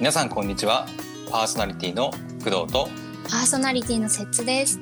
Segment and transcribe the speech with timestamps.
[0.00, 0.86] 皆さんこんにちは。
[1.30, 2.10] パーソナリティの
[2.42, 2.88] 工藤と
[3.28, 4.80] パーソナリティのセッツです。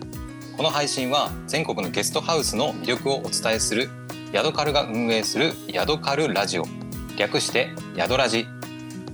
[0.57, 3.91] この配信は全国のゲストハウスの魅力をお伝えする
[4.31, 6.65] ヤドカルが運営するヤドカルラジオ。
[7.17, 8.47] 略してヤドラジ。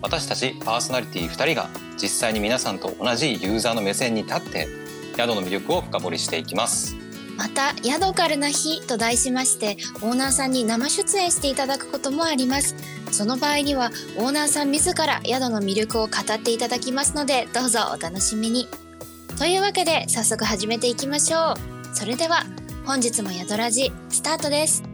[0.03, 4.69] 私たちパーソナリティ2人が実際に皆さんと同じユーザーの目線に立って
[5.17, 6.97] 宿の魅力を深掘りしていきます
[7.37, 12.75] また、ヤドカルな日と題しまして、オーナーさんに生出演していただくこともあります。
[13.11, 18.69] その場合には、オーナーさん自ら宿の魅力を語っていただきますので、どうぞお楽しみに。
[19.39, 21.97] というわけで、早速始めていきましょう。
[21.97, 22.45] それでは、
[22.87, 24.94] 本日も宿ラジ、スタートです。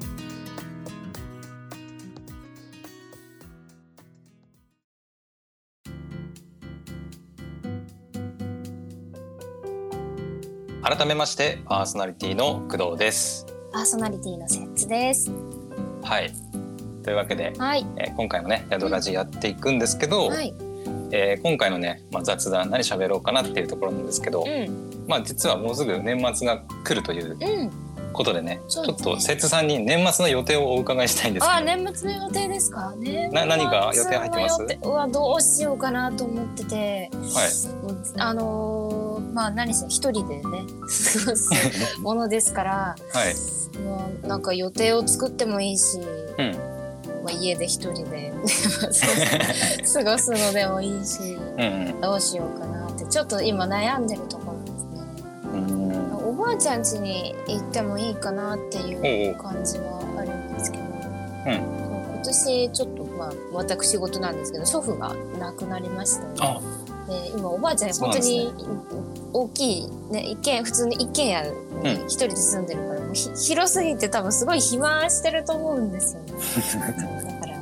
[10.91, 15.31] 改めましてパーソナリティの工藤ですパーソナリティのセッツです。
[16.03, 16.33] はい
[17.05, 17.87] というわけで、はい。
[17.97, 20.53] えー今回もねヤドラジやっていくんですけど、はい。
[21.13, 25.05] えー今回のね、まあ、雑談何喋ろうかなっていうところなんですけど、うん。
[25.07, 27.71] まあ実はもうすぐ年末が来るといううん。
[28.13, 32.93] ことでね、そうですねちょっと節さんに年末の予定をお伺いしたいんですけどあ、年末の予定ですか？
[32.97, 33.29] ね。
[33.29, 34.79] な何か予定入ってます？
[34.83, 37.09] うわ、どうしようかなと思ってて。
[37.13, 38.80] はいあのー
[39.33, 43.35] まあ何せ一人でね過ごすものですからはい。
[43.79, 45.99] もうなんか予定を作ってもいいし、
[46.39, 46.71] うん。
[47.23, 48.33] まあ、家で一人で
[49.93, 55.01] 過ごすのでもいいしうんどうしようかなってちょっと今悩んでるところですね。
[56.27, 60.89] おばあちゃん家に行ってもいいかなっていう感じはあるんですけど、う
[61.47, 66.61] 今年ちょっとまあ私事なんですけど祖父が亡くなりまして、あ
[67.11, 68.55] で今おばあちゃん本当に
[69.33, 71.43] 大きいね一軒普通に一軒家
[72.07, 76.33] 一人で住んでるから、もうひ広すぎて多分すごい暇してると思うんですよね。
[77.25, 77.59] だから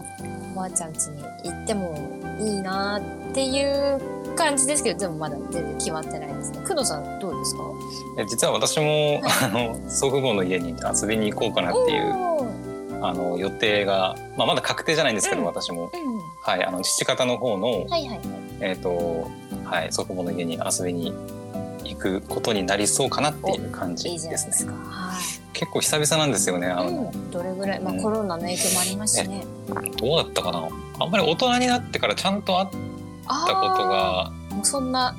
[0.53, 1.94] おばあちゃん家に行っても
[2.41, 4.00] いいなっていう
[4.37, 6.58] 感じですけどでもまだ全然決まってないですね。
[6.66, 7.62] 工藤さんどうですか？
[8.19, 12.12] え実は私もあの祖父母の家に遊びに行こうかなっていう
[13.00, 15.91] あの予定が、まあ、まだ確定じゃないんですけど、うん私も、うん
[16.42, 18.20] はい、あの父方の方の、はいはいはい。
[18.60, 19.30] えっ、と、
[19.64, 21.12] はい、祖父母の家に遊びに
[21.84, 24.72] 行くことになりそうかなっていう感じですすか。
[24.72, 25.38] はい。
[25.52, 26.69] 結構久々なんですよね。
[26.69, 29.44] あの、うん、どれぐらい、まあ、うんコロナの影響もありますしね。
[29.96, 30.69] どうだったかな？
[31.00, 32.69] あんまり大人になってからちゃんと会っ
[33.26, 35.16] たことが、もうそんな、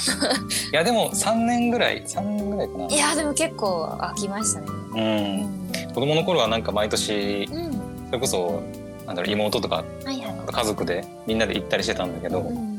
[0.72, 2.86] いやでも三年ぐらい、三年ぐらいかな。
[2.86, 4.66] いやでも結構飽きましたね。
[4.68, 4.94] う。
[4.94, 5.94] うんん。
[5.94, 7.72] 子供の頃はなんか毎年うん。
[8.06, 8.62] それこそ
[9.06, 10.34] なんだろう妹とかはいはい。
[10.52, 12.69] 家族でみんなで行ったりしてたんだけど、うん。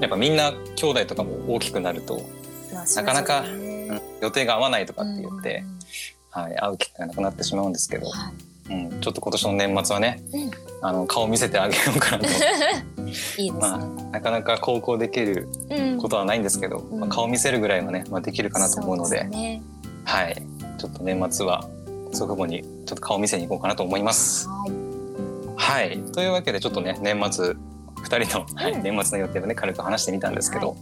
[0.00, 2.22] やっぱみんな兄弟とかも大きくなると、
[2.72, 3.44] まあなかなか
[4.20, 5.64] 予定が合わないとかって言って
[6.36, 8.32] うん、はい、会う機会がなくなってしまうんですけど、はい。
[8.70, 10.50] うん、ちょっと今年の年末はねうん。
[10.80, 12.30] あの顔見せてあげようかなと。
[13.38, 14.10] いいですまあね。
[14.12, 15.98] なかなか高校できるうん。
[15.98, 17.00] ことはないんですけど、うん。
[17.00, 19.62] まあ、顔見せるぐらいはね、まあ、できるかなと思うのでね。
[20.04, 20.42] はい、
[20.78, 21.68] ちょっと年末は
[22.12, 24.48] 祖父母にちょっと顔見せに行こうかなと思います。
[24.48, 24.88] はい。
[25.56, 27.54] はい、というわけでちょっとね年末
[28.04, 30.74] 2人の、はいうん年末の予定をね軽く話してみたんですけど、は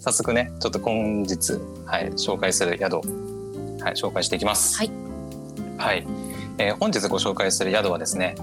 [0.00, 4.76] 早速ねちょっと今日、はい、紹介する宿、はい、紹介していきます。
[4.78, 4.90] はい、
[5.76, 6.06] はい
[6.58, 8.34] えー本日ご紹介する宿はですね、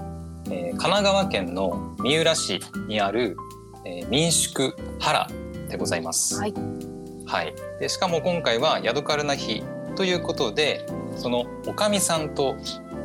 [0.46, 3.36] えー神奈川県の三浦市にある、
[3.84, 5.28] えー民宿原
[5.68, 6.38] でございます。
[6.38, 6.54] はい。
[7.26, 9.64] はい、でしかも今回は宿カルな日
[9.96, 12.56] ということでそのおかみさんと、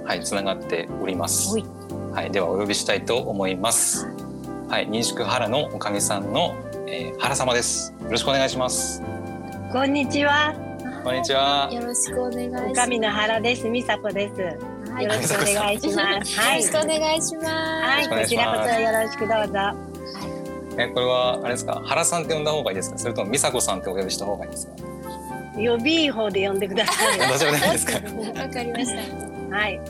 [0.06, 1.54] はい、つながっております。
[1.54, 1.66] はい
[2.12, 4.06] はい、ではお呼びしたいと思います。
[4.72, 6.56] はい、民宿原のおかみさんの、
[6.88, 7.94] えー、原様です。
[8.04, 9.04] よろしくお願いします。
[9.70, 10.56] こんにちは。
[11.04, 11.70] こんにちは。
[11.74, 12.66] よろしくお願いします。
[12.70, 13.70] おかみの原です。
[13.70, 14.90] 美佐子です。
[14.90, 15.04] はい。
[15.04, 16.40] よ よろしくお願いします。
[16.40, 16.72] はいろし。
[16.72, 17.48] くお願いします。
[17.50, 19.60] はい、こちらこそよろしくどうぞ。
[20.78, 24.74] えこれはあれですか、原さんって呼んだ方がいいですか、それとも美佐子さんってお呼びした方がいいですか？
[25.58, 27.20] 呼び方で呼んでください。
[28.40, 29.58] わかりました。
[29.58, 29.82] はい。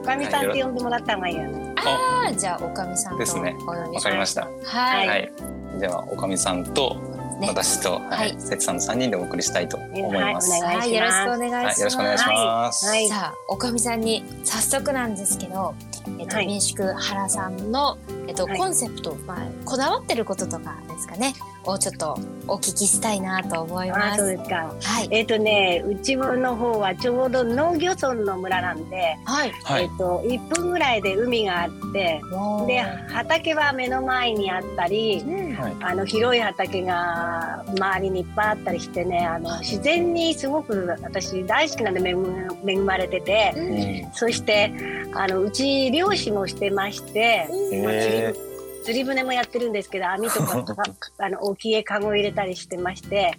[0.00, 1.57] かみさんって呼んでもらった方がいいよね。
[1.84, 3.56] ああ、じゃあおかみさんですね。
[3.66, 4.48] わかりました。
[4.64, 5.08] はい。
[5.08, 5.32] はい、
[5.78, 6.96] ではおかみさんと
[7.38, 7.46] ね。
[7.48, 8.30] 私と、ははい。
[8.30, 10.50] い、節さんの三人でお送りしたいと思います。
[10.50, 10.60] はい。
[10.60, 10.86] お願いします。
[10.86, 11.80] はい、よろしくお願いしはい、ます。
[11.80, 12.86] よろしくお願いします。
[12.86, 13.08] はい。
[13.08, 15.74] さあ、おかみさんに早速なんですけど、
[16.18, 16.46] えっと、はい。
[16.46, 18.58] 民宿原さんの、えっと、はい。
[18.58, 21.34] コンセプト、まあ、こだわってることとかですかね、
[21.68, 24.18] をちょっとお聞きしたいなと思います。
[24.18, 24.74] そうですか。
[24.80, 25.08] はい。
[25.10, 29.52] えっ、とね、うちの方はちょうど農業村の村なんで、はい。
[29.64, 32.20] はいえっ、と一分ぐらいで海があって、
[32.66, 35.22] で畑は目の前にあったり。
[35.26, 44.72] うんはいあの広い畑が周りにいっぱいあったりしてねあの自然にすごく私大好きなんで恵む恵まれててうんうんそして
[45.14, 48.34] あのうち漁師もしてまして、へ
[48.88, 50.82] 釣り船もやってるんですけど網とかか
[51.18, 53.32] あの沖へカゴ入れたりしてまして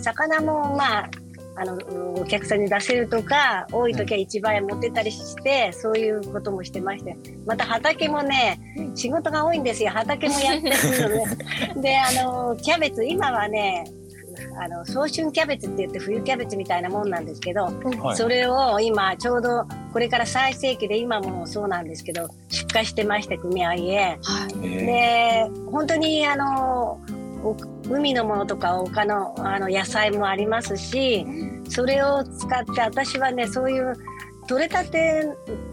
[0.00, 1.10] 魚もまあ
[1.58, 1.78] あの
[2.14, 7.16] お客さんに出せるとか多い時は市場へ持ってったりして、そういうこともしてまして
[7.46, 8.96] また畑もねうん。
[8.96, 9.90] 仕事が多いんですよ。
[9.90, 11.80] 畑もやってるので。
[11.80, 13.84] であのキャベツ今はね
[14.58, 24.18] あの早春キャベツって言って冬キャベツみたいなもんなんですけど、はいそれを今ちょうどこれから最盛期で今もそうなんですけど出荷してまして組合へ。
[24.62, 27.00] で本当にあの
[27.42, 27.56] お
[27.88, 31.26] 海のものとか丘のあの野菜もありますし
[31.68, 33.94] それを使って私はねそういう
[34.46, 35.24] 取れたて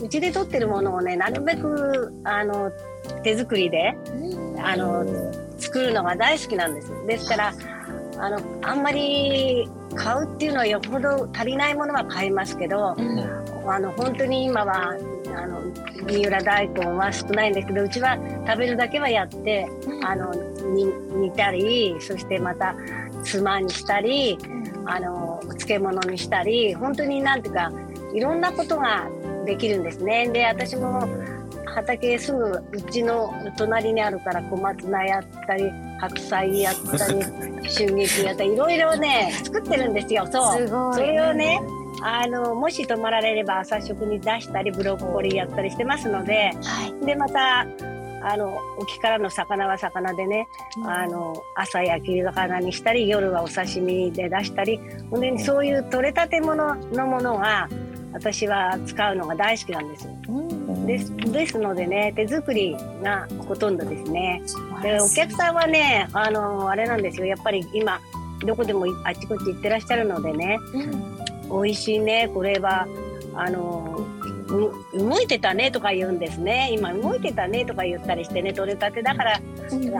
[0.01, 2.71] うちで取ってるものをねなるべくあの
[3.23, 3.95] 手作りで
[4.57, 5.05] あの
[5.57, 6.91] 作るのが大好きなんです。
[7.07, 7.53] ですから
[8.17, 12.95] あのあんまり買うっていうのはよっぽど足りないものは買いますけど、
[13.67, 14.95] あの本当に今は
[15.35, 15.61] あの
[16.05, 18.17] 三浦大根は少ないんですけどうちは
[18.47, 19.67] 食べるだけはやって
[20.03, 20.33] あの
[20.73, 22.75] に煮たりそしてまた
[23.23, 24.37] つまにしたり
[24.85, 27.71] あのお漬物にしたり本当になんていうか
[28.13, 29.07] いろんなことが
[29.45, 30.29] できるんですね。
[30.29, 31.07] で私も
[31.73, 37.21] 畑すぐうちの隣にあるから小松菜やったり白菜やったり
[37.67, 40.27] 春菊やったりいろいろね作ってるんですよ。
[40.31, 40.93] そう。
[40.93, 41.61] それをね
[42.01, 47.05] あのもし泊まられれば朝食に出したりブロッコリーやったりしてますのではい。
[47.05, 47.65] でまた
[48.25, 50.47] あの沖からの魚は魚でね
[50.85, 54.79] あの朝焼き魚にしたり夜はお刺身で出したり
[55.11, 57.67] ほんでそういう取れたてもののものが
[58.13, 60.07] 私は使うのが大好きなんです
[60.85, 64.41] ですですのでね手作りがほとんどですね。
[64.81, 67.25] でお客さんはねあのあれなんですよ。
[67.25, 67.99] やっぱり今
[68.45, 70.59] どこでもあっちこっち行ってらっしゃるのでね。
[71.51, 72.87] 美味しいねこれは。
[73.35, 74.05] あの
[74.93, 76.69] う動いてたねとか言うんですね。
[76.71, 79.41] 今動いてたねとか言ったりしてね取れたてだから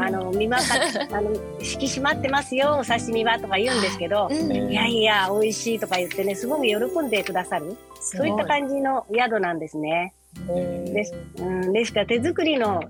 [0.05, 0.63] あの見まか
[1.11, 10.13] あの引き締まってますよお刺身はとか言うんですけど、いやいや美味しいとか言ってねすごく喜んでくださるそういった感じの宿なんですね。
[10.47, 12.81] です,、うん、ですから手作りの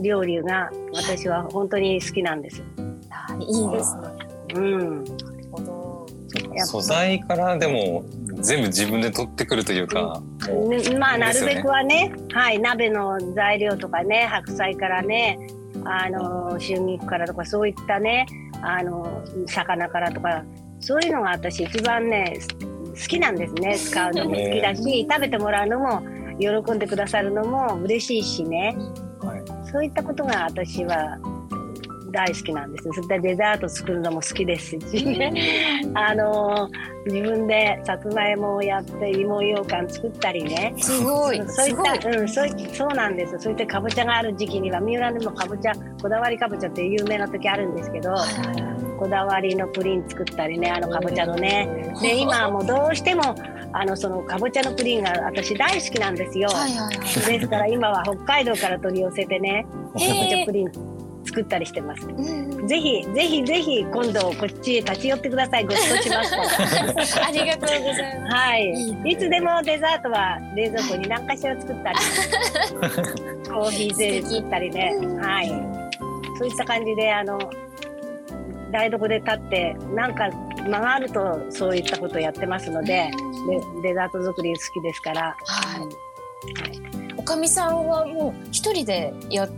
[0.00, 2.62] 料理が私は本当に好きなんです。
[3.40, 4.08] いいですね。
[4.54, 6.06] うん、なるほど。
[6.32, 8.04] やっぱ素材からでも
[8.40, 15.38] 全部自分で取ってくるというか、もうねまあなるべくはねはい鍋の材料とかね白菜からね
[15.84, 18.26] あの春菊からとかそういったね
[18.62, 20.44] あの魚からとか
[20.80, 22.38] そういうのが私一番ね
[23.00, 26.02] 好きなんですね 使うのも好きだし食べてもらうのも
[26.38, 28.76] 喜んでくださるのも嬉しいしね
[29.20, 31.18] はいそういったことが私は
[32.12, 35.32] 大好きなんですそれでデザート作るのも好きですしね
[35.94, 36.68] あの
[37.06, 41.40] 自分でさつまいもをやって芋ようかん作ったりねすごい。
[41.48, 41.76] そういっ。
[41.76, 43.38] た、うん、そういそうなんです。
[43.38, 48.14] そういったかぼちゃがある時期には、三浦でもかぼちゃ、こだわりかぼちゃって有名な時あるんですけど。
[49.00, 51.94] こだわりのプリン作ったりね、あのかぼちゃのね。
[52.02, 53.34] で、今はもうどうしても、
[53.72, 56.50] あの、そのかぼちゃのプリンが私大好きなんですよ。
[56.50, 57.38] はいはいはい。
[57.38, 60.72] ですから、今は北海道から取り寄せてね、かぼちゃプリン
[61.24, 62.06] 作ったりしてます。
[62.06, 65.64] うんぜひ、ぜひ、ぜひ、今度こっちへ立ち寄ってください。
[65.64, 67.18] ご馳走します。
[67.24, 68.34] ありがとうございます。
[68.34, 68.70] はい
[69.06, 71.98] いつでもデザートは冷蔵庫に何かしら作ったり
[73.48, 75.48] コーヒーゼリー作ったりねうんはい
[76.38, 77.38] そういった感じであの
[78.70, 80.30] 台所で立ってなんか
[80.68, 83.10] 間があるとそういったことをやってますので
[83.82, 85.88] でデザート作り好きですからはい。
[87.16, 89.48] おかみさんはもう一人でや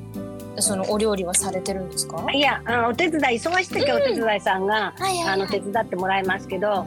[0.59, 2.17] そのお料理はされてるんですか？
[2.17, 6.87] はいやあのお手伝い忙しい時はお手伝いさんが、いはいあの手伝ってもらいますけどは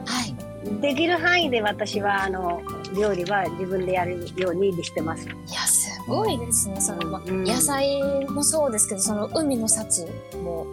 [0.80, 2.60] できる範囲で私はあの
[2.96, 5.24] 料理は自分でやるようにしてます。
[5.24, 6.80] いやすごいですね。
[6.80, 10.06] そのま野菜もそうですけど、その海の幸
[10.42, 10.66] も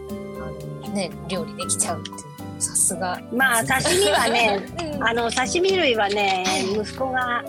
[0.94, 3.20] ね料理できちゃうっていうさすが。
[3.34, 4.60] まあ刺身はね
[4.96, 7.44] うんあの刺身類はねはい息子があ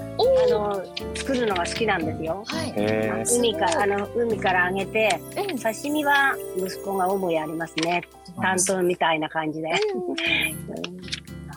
[0.50, 0.82] の
[1.14, 2.42] 作るのが好きなんですよ。
[2.46, 3.36] はい。
[3.36, 8.02] 海からあの海からあげてうん刺身は息子が主にやりますね。
[8.40, 9.68] 担当みたいな感じで。
[9.68, 10.14] うん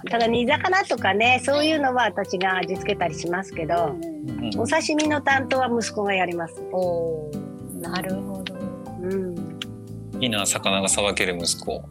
[0.12, 4.17] ただ煮魚とかねそういうのは私が味付けたりしますけど、うん
[4.58, 6.62] お刺身の担当は息子がやります。
[6.72, 8.53] おーなるほど。
[9.01, 9.57] うん。
[10.19, 11.83] いいな魚がさばける息子。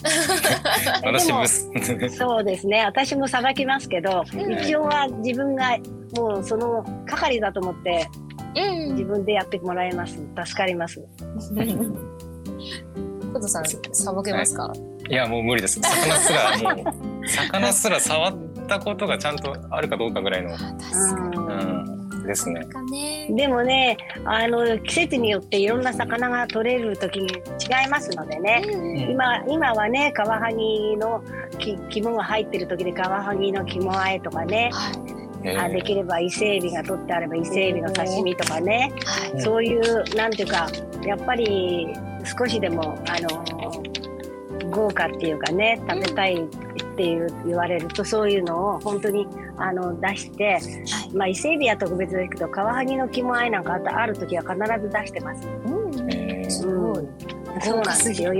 [1.04, 2.84] 私 でも息そうですね。
[2.84, 4.52] 私もさばきますけど、うん。
[4.54, 5.76] 一応は自分が
[6.16, 8.08] もうその係だと思って
[8.56, 8.94] うん。
[8.94, 10.14] 自分でやってもらいます。
[10.14, 11.00] 助かります。
[13.32, 14.72] コトさんさばけますか？
[15.08, 15.14] い。
[15.14, 15.78] やもう無理です。
[15.80, 16.82] 魚すらも
[17.22, 18.34] う魚すら触っ
[18.66, 20.50] たことがちゃんとあるかどうかぐらいの、
[22.26, 22.66] ですね。
[22.90, 23.28] ね。
[23.30, 31.22] でもねあの季節によっていろんな魚が取れる時に違いますのでね、うん今今はねカワハギの
[31.58, 35.48] き肝が入ってる時でカワハギの肝あえとかね、はい。
[35.48, 39.40] えあできれば伊勢海老が取ってあれば伊勢海老の刺身とかね、はい。
[39.40, 40.68] そういうなんていうか
[41.04, 41.88] やっぱり
[42.38, 43.82] 少しでもあの
[44.70, 46.48] 豪華っていうかね食べたいっ
[46.96, 49.26] ていう言われるとそういうのを本当に
[49.58, 50.60] あの出して、はい
[51.14, 55.48] まあ伊勢海老は特別ですけどカワハギの肝あえなんかあったある時は必ず出してます。
[55.66, 55.70] う
[56.04, 57.06] んえーすごい。
[57.62, 58.32] そうなんですよ。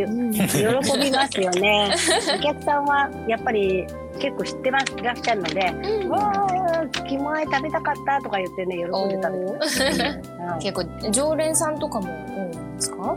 [0.82, 1.90] 喜びますよね。
[2.38, 3.87] お客さんはやっぱり
[4.18, 10.04] 結構知ってますいらっしゃるので、うんわあ肝あえ食べたかったとか言ってね喜んで食べて。
[10.04, 13.16] うん結構常連さんとかも多いんですか？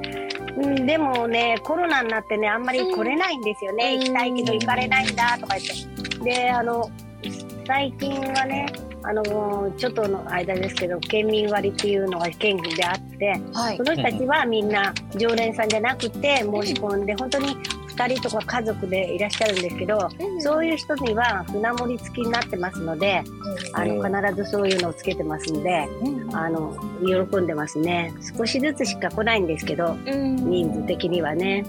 [0.58, 6.89] うん、でもねコロナになってねあんまり来れないんですよね、うん行きたいけど行かれないんだとか言ってであの
[7.69, 8.65] 最近はね
[9.03, 13.77] あのちょっとの間ですけど県民割っていうのが県であってはい。
[13.77, 13.83] そ。
[13.83, 17.55] の人たちはみんな常連さんじゃなくて申し込んで本当に
[17.95, 20.09] 2人とか家族でいらっしゃるんですけど
[20.39, 23.21] そういう人には船盛り付きになってますので
[23.73, 26.35] あの必ずそういうのをつけてますんでうん。
[26.35, 28.15] あの喜んでますね。
[28.35, 30.35] 少しずつしか来ないんですけどうん。
[30.38, 31.63] 人数的にはね。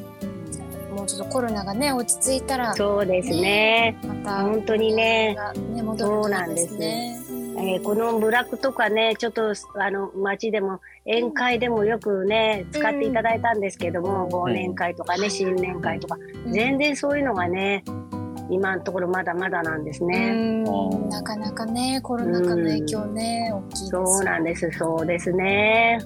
[1.11, 3.99] ちょっとコロナがね落ち着いたらそうですね。
[4.07, 5.35] また本当にね。
[5.37, 6.76] がね戻るといいです。
[6.76, 7.17] ね。
[7.59, 16.52] えーこの部落とかね、ちょっとあの町でも宴会でもよくね、使っていただいたんですけども、忘年会とかね、新年会とか、うん。
[16.52, 17.85] 全然そういうのがね、
[18.50, 20.31] 今のところまだまだなんですね。
[20.31, 20.67] う
[21.07, 21.09] ん。
[21.11, 25.99] なかなかねコロナ禍の影響ね大きいですよそうなんです、そうですね。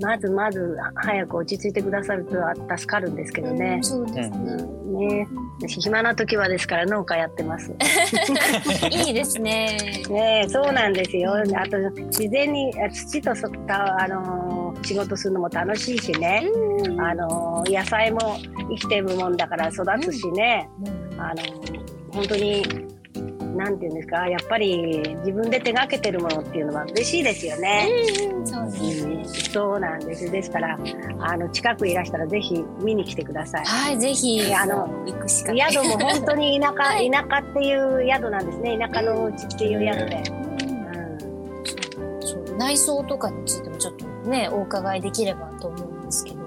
[0.00, 2.32] まずまず早く落ち着いてくださると
[2.76, 3.84] 助かるんですけどねうん。
[3.84, 4.56] そうですね。
[4.94, 5.26] ね、
[5.66, 7.72] 暇な時はですから農家やってます。
[8.90, 9.76] いいですね。
[10.08, 11.32] ねえそうなんですよ。
[11.34, 16.46] あと自然にあ土とそったあのー仕事するのも楽しいしね。
[16.84, 18.36] うんあのー野菜も
[18.70, 20.68] 生きてるもんだから育つしね。
[21.18, 21.80] あのー
[22.12, 22.62] 本当に
[23.54, 24.26] なんていうんですか？
[24.28, 27.88] やっぱり自分で手がけてるものっていうのは嬉しいですよね。
[28.32, 29.14] うんそうですね。
[29.14, 30.30] うんそうなんです。
[30.30, 30.78] ですから
[31.20, 33.64] あの近くいらしたらぜひ見に来てください。
[33.64, 35.72] はいぜひあの行くしかない。
[35.72, 38.78] 宿も本当に田舎、 はい田舎っていう宿なんですね。
[38.78, 40.22] 田舎のうちっていう宿で。
[40.30, 40.44] うんうん
[42.20, 46.43] そう内装とかについてもちょっとねお伺いできればと思うんですけど。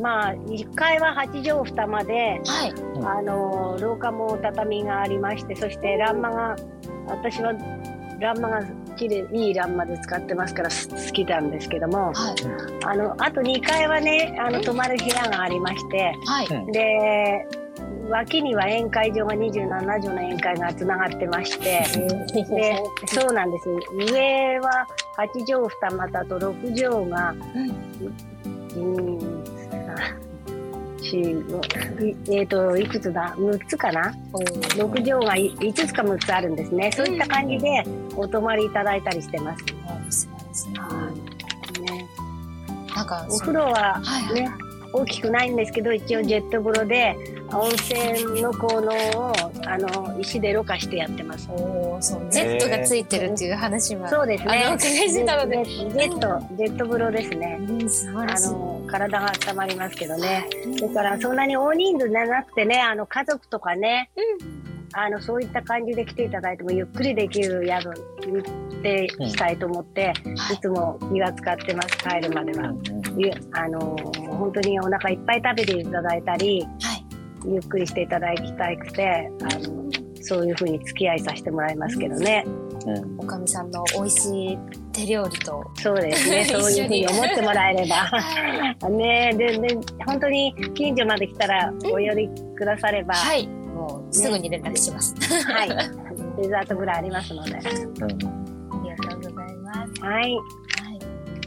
[0.00, 2.70] まあ1階は8畳二間で、はい。
[2.70, 6.56] うんあの廊下も畳がありましてそして欄間が
[7.06, 7.54] 私は
[8.20, 8.62] 欄間が
[8.96, 12.34] 綺麗いい欄間で使ってますからす好きなんですけどもはい。
[12.84, 16.46] あのあと2階はねあの泊まる部屋がありましてはい。
[16.46, 17.46] うんで
[18.10, 21.84] 脇には宴会場が27畳の宴会がつながってまして。
[22.50, 22.76] で
[23.06, 23.68] そうなんです
[24.12, 29.39] 上は8畳二間だと6畳がうんうん
[31.02, 31.44] 四
[32.30, 34.14] えっ、といくつだ？6つかな？
[34.32, 34.44] おー
[34.84, 36.92] 6畳がい5つか6つあるんですね。
[36.92, 37.84] そういった感じで
[38.16, 40.28] お泊まりいただいたりしてます、
[42.94, 44.50] なんかお風呂ははいはいね
[44.92, 47.16] 大きくないんですけど一応ジェット風呂で
[47.52, 49.32] 温泉の効能を
[49.66, 51.48] あの石でろ過してやってます。
[51.50, 52.26] おーそう。
[52.30, 54.08] Z がついてるっていう話は。
[54.08, 54.68] そうですね。
[54.70, 55.64] お伺いしてたので。
[55.64, 57.58] ジェジェットジェット風呂ですね。
[57.60, 58.48] うん素晴らしい。
[58.48, 64.10] あの体が温まりますけどねうんだからそんなに大人数じゃなくてねあの家族とかね
[64.92, 68.40] あのそういった感じで来ていただいてもゆっくりできる宿に
[68.80, 70.12] ってしたいと思って、は
[70.52, 72.72] いいつも気が使ってます帰るまでは。
[73.16, 77.06] ゆあの本当にお腹いっぱい食べていただいたりはい。
[77.46, 79.84] ゆっくりしていただきたくてあの
[80.22, 82.44] そういうふうに付き合いさせてもらいますけどね。
[82.86, 84.58] うんおかみさんの美味しい
[84.92, 85.64] 手料理と。
[85.76, 87.96] そうですね そういうふうに思ってもらえれば。
[88.06, 88.92] はい。
[88.92, 93.46] ねでで本当に近所まで来たらお寄りくだされば、はい。
[93.46, 95.14] もうすぐに連絡します。
[95.44, 95.68] はい、
[96.40, 97.52] デザートぐらいありますので。
[97.52, 97.60] うん
[98.72, 100.02] ありがとうございます。
[100.02, 100.38] はい、はい。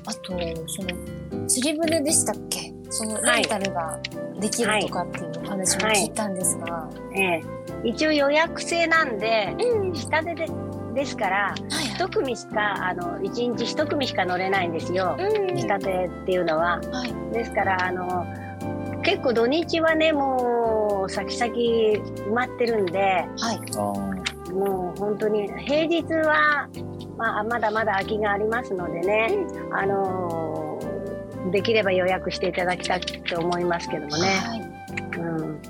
[0.05, 0.33] あと
[0.67, 2.73] その釣り船でしたっけ？
[2.89, 3.99] そのレンタルが
[4.39, 6.87] できるとかっていうお話も聞いたんですが。
[7.15, 7.41] ええ、
[7.83, 9.93] 一応予約制なんでうん。
[9.93, 10.45] 下手で
[10.93, 15.15] ですからはい一組しかあの一日一組しか乗れないんですよ。
[15.17, 15.55] うん。
[15.55, 16.79] 下手っていうのは。
[16.91, 17.33] はい。
[17.33, 18.25] ですからあの
[19.03, 22.99] 結構土日はねもう先々埋まってるんで
[23.37, 23.59] はい。
[23.77, 24.13] あ
[24.53, 26.69] もう本当に平日は、
[27.17, 30.79] まあ、まだまだ空きがありますのでね、あの
[31.51, 34.27] できれば予約していただきたいと思いますけどもね。
[34.27, 34.61] はい。
[35.19, 35.61] うん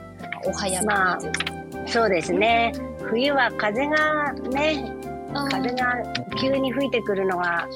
[0.46, 1.20] お早めにまあ
[1.86, 2.74] そうですね。
[3.04, 4.94] 冬は風がね、
[5.34, 6.04] 風が
[6.40, 7.68] 急に吹いてくるのは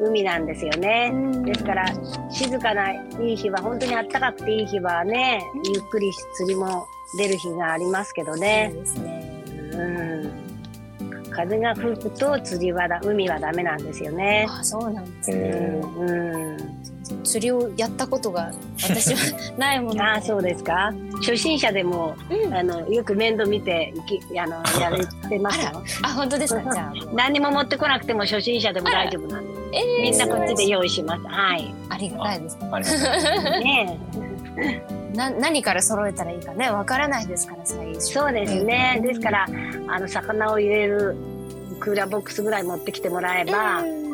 [0.00, 1.12] 海なんですよね。
[1.44, 1.86] ですから
[2.30, 3.00] 静かない
[3.32, 5.40] い日は本当に暖かくていい日はね、
[5.72, 6.86] ゆっくり釣りも
[7.18, 8.72] 出る日がありますけどね。
[11.36, 14.46] 風が吹くと釣りはだ海はダメなんですよね。
[14.48, 15.50] あ、そうなんですうね。
[15.50, 16.75] ん、うん、
[17.26, 18.50] 釣りをやったことが
[18.82, 19.18] 私は
[19.58, 20.00] ないもので。
[20.00, 20.92] ああそうですか。
[21.20, 25.82] 初心者でもうんあのよく面倒見ていきあのやれてますよ。
[26.02, 26.62] あ、本当ですか？
[26.72, 29.50] じゃあ、何にも持ってこなくても初心者でも大丈夫なんで。
[29.72, 31.22] えーみんなこっちで用意します。
[31.26, 31.74] はい。
[31.90, 32.56] ありがたいです。
[32.72, 33.98] ありがとうございますね
[35.14, 38.00] な、何から揃えたらいいかね、わからないですから、最初。
[38.12, 39.00] そうですね。
[39.02, 39.46] ですから
[39.88, 41.16] あの魚を入れる
[41.80, 44.05] クーラーボックスぐらい持ってきてもらえば、うんうん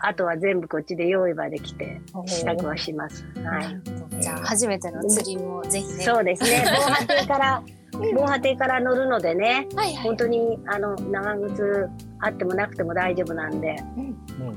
[0.00, 3.24] あとは全部こっちで用意はできて支度はします。
[3.36, 3.42] は。
[3.42, 3.80] ない
[4.20, 6.04] じゃあ、初めての釣りもぜひね。
[6.04, 6.64] そうですね。
[6.72, 7.62] 防波堤から
[7.92, 9.66] 防波堤から乗るのでね。
[9.74, 10.16] はいはい本。
[10.16, 11.88] 当にあの長靴
[12.20, 14.04] あってもなくても大丈夫なんでうん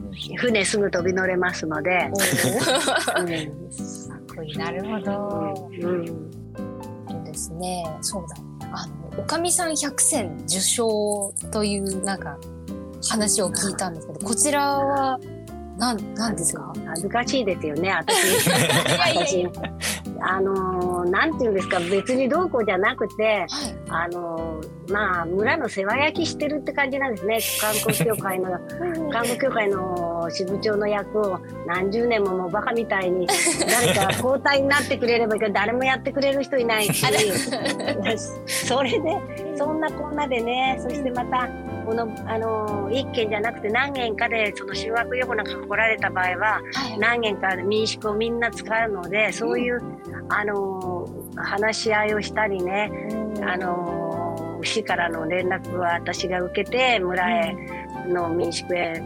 [0.08, 2.10] うん船すぐ飛び乗れますので
[3.18, 3.62] うん。
[4.58, 5.70] なるほど。
[5.82, 6.06] うん、
[7.08, 7.86] そうですね。
[8.02, 8.36] そうだ。
[8.74, 12.38] あの、おかみさん百選受賞という、なんか、
[13.10, 15.20] 話を聞いたんですけど、こちらは、
[15.82, 16.72] なん、なんですか？
[16.88, 18.50] 恥ずかしいですよね 私。
[19.26, 19.50] 私や。
[20.24, 21.80] あのーなんていうんですか？
[21.80, 23.48] 別にどうこうじゃなくてはい。
[23.90, 27.40] あのーまあ村の世話焼きしてるって感じなんですね。
[27.60, 28.52] 観光協会の
[29.12, 37.06] 観光協会の支部長の役を何十年ももうバカみたいに誰か交代になってくれればいいけど誰もやってくれる人いないし。
[38.48, 39.00] それで
[39.56, 41.48] そんなこんなでねそしてまた
[41.92, 46.98] このあのー一軒じゃなくて何軒かでその修学旅行なんか来られた場合ははい。
[47.00, 49.82] 何軒か民宿をみんな使うのでそういう、
[50.30, 52.92] あのー話し合いをしたりね、
[53.42, 57.56] あのー市からの連絡は私が受けて村へ
[58.08, 59.02] の民宿へ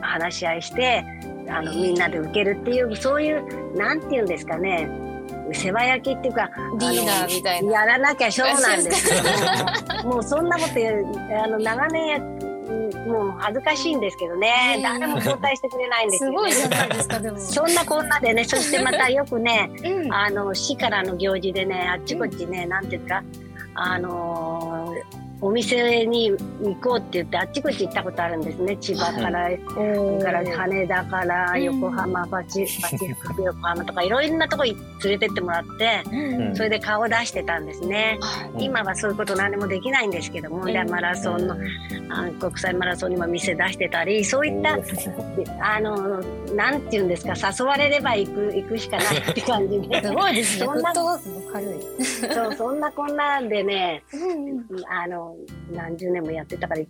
[0.00, 1.04] 話し合いして
[1.48, 4.88] あのみんなで受けるっていうそういうなんていうんですかね
[5.54, 7.72] 世話焼きっていうかリーダーみたいな。
[7.72, 9.14] やらなきゃそうなんですけ
[10.02, 10.92] どももうそんなことや
[11.44, 12.18] あの長年や
[13.06, 17.38] もう恥ずかしいんですけどねうん誰も交代してくれないんですよ、ね、すごいじゃないですか、でも。
[17.38, 20.12] そんなこんなでねそしてまたよくねうん。
[20.12, 23.22] あの市からの行事でねあっちこっちね、なんていうか
[23.74, 28.76] あのーお店に行こうって言ってあっちこっち行ったことあるんですね。
[28.76, 31.62] 千葉から、それから羽田からうん。
[31.62, 36.56] 横浜、パチ パチフィク横浜とかいろんなとこに連れてってもらってうん。
[36.56, 38.18] それで顔出してたんですね。
[38.20, 38.64] はい。
[38.64, 40.72] 今はそういうこと何もできないんですけども、うん。
[40.72, 41.56] でマラソンの
[42.10, 44.78] あ国際マラソンにも店出してたりそういった
[45.60, 46.20] あの
[46.54, 50.02] なんていうんですか誘われれば行く行くしかないって感じで。
[50.04, 50.66] すごいですね。
[51.52, 51.80] 軽い。
[52.34, 54.02] そうそんなこんなんでね
[54.88, 55.36] あの
[55.72, 56.82] 何十年もやってたから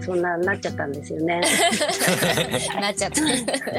[0.00, 1.40] そんなになっちゃったんですよね。
[2.80, 3.22] なっちゃった。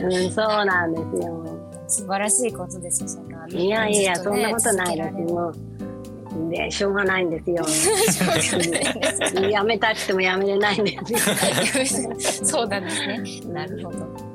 [0.01, 1.45] うん、そうなんですよ。
[1.87, 3.47] 素晴らしいことですよ、そんな。
[3.47, 5.53] いやいや、ねそんなことないですよ。
[6.49, 7.65] で、しょうがないんですよ。
[9.49, 10.97] やめたくてもやめれないんで
[11.85, 12.13] すよ。
[12.43, 13.53] そうなんですね。
[13.53, 14.26] なるほど。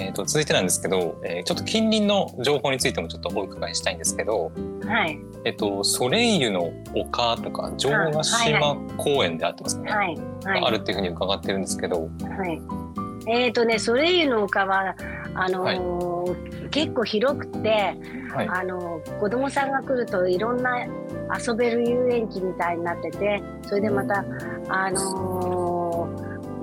[0.00, 4.52] うんえー、と続いてなんですけど、えーちょっと近隣の情報についてもちょっとお伺いしたいんですけど、
[4.86, 12.62] はい、えっと、ソレイユの丘とか城ヶ島公園であってますかね、はい、はい、あるっていうふうに伺ってるんですけど、はい。
[13.26, 14.94] えっ、とね、ソレイユの丘は、
[15.34, 17.96] あのー結構広くて、
[18.32, 18.48] はい。
[18.48, 20.86] あのー子供さんが来るといろんな
[21.36, 24.24] 遊べる遊園地みたいになってて、それでまた、
[24.68, 25.79] あのー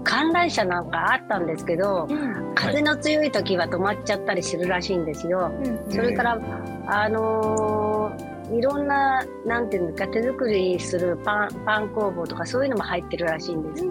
[0.07, 2.07] 観覧車なんかあったんですけど、
[2.55, 5.51] 風の強い時は止まっちゃったりするらしいんですよ。
[5.89, 6.39] それから、
[6.87, 13.85] あのーいろんな、なんていうんですか、手作りするパン、パン工房とかそういうのも入ってるらしいんです。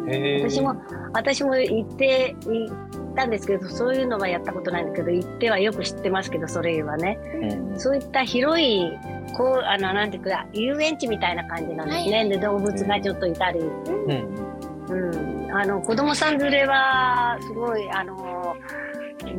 [0.48, 0.74] 私も、
[1.12, 7.18] 私も行って、行ったんですけど、そういうのはやったことないんだけど、行ってはよく知ってますけど、それはね。
[7.42, 8.90] うんそういった広い、
[9.36, 12.16] こう、あの、なんていうか、遊園地みたいな感じなんですね。
[12.16, 13.60] はいで、動物がちょっといたり。
[13.60, 14.46] うん
[14.88, 15.35] うん。
[15.58, 18.56] あの、子供さん連れは、すごい、あの、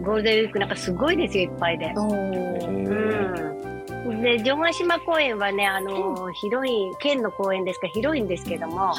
[0.03, 1.93] ゴールデンウィークなんかすごいですよ、いっぱいで。
[1.95, 2.03] う
[4.13, 4.21] ん。
[4.21, 8.93] で、城ヶ島公園はね、あの、広い、県の公園ですから広いんですけども、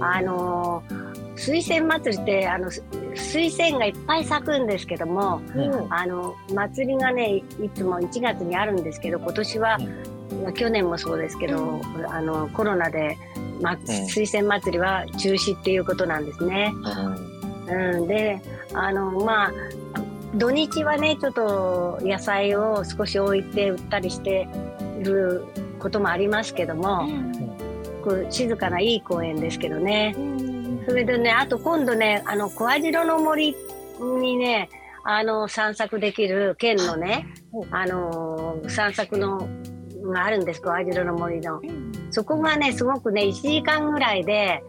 [0.00, 0.82] あの、
[1.36, 2.82] 水仙祭りって、あの、す
[3.14, 5.86] 水仙がいっぱい咲くんですけども、うん。
[5.94, 9.78] あの、祭りがね、いいつも1月にあるんですけど、今年は、
[10.54, 13.16] 去年もそうですけど、あの、コロナで、
[13.60, 16.72] ま、水仙祭りは中止っていうことなんですね。
[17.68, 18.40] うん、で、
[18.74, 19.52] あの、まあ、
[20.34, 24.48] 土日はね、ちょっと野菜を少し置いて売ったりして
[25.00, 25.44] いる
[25.78, 27.08] こともありますけども、
[28.04, 30.14] こう静かないい公園ですけどね。
[30.86, 33.54] それでね、あと今度ね、あの、小網代の森
[34.00, 34.68] にね、
[35.04, 37.26] あの、散策できる県のね、
[37.70, 39.48] あの、散策の、
[40.02, 41.60] があるんです、小網代の森の。
[42.10, 44.62] そこがね、すごくね、1時間ぐらいで、